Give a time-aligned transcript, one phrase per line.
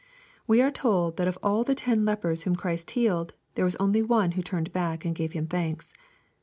[0.47, 4.01] We are told that of all the ten lepers whom Christ healed, there was only
[4.01, 5.93] one who turned back and gave Him thanks.